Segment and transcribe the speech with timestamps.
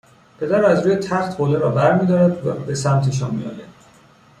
[0.39, 3.61] پدر از روی تخت حوله را برمیدارد و به سمتشان میآید